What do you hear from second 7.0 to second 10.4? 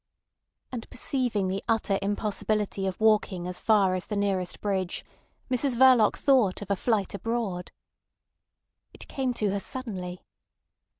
abroad. It came to her suddenly.